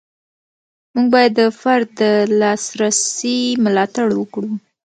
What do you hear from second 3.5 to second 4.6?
ملاتړ وکړو.